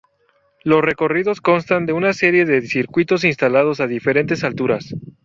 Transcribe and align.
Los 0.63 0.81
recorridos 0.81 1.41
constan 1.41 1.85
de 1.85 1.93
una 1.93 2.11
serie 2.13 2.45
de 2.45 2.63
circuitos 2.63 3.23
instalados 3.23 3.79
a 3.81 3.85
diferentes 3.85 4.43
alturas. 4.43 4.95